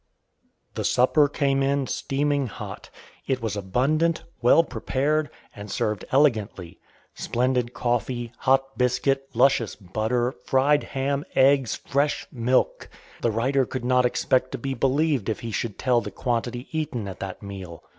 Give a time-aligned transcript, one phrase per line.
[0.73, 2.89] The supper came in steaming hot.
[3.27, 6.79] It was abundant, well prepared, and served elegantly.
[7.13, 12.89] Splendid coffee, hot biscuit, luscious butter, fried ham, eggs, fresh milk!
[13.21, 17.07] The writer could not expect to be believed if he should tell the quantity eaten
[17.07, 17.83] at that meal.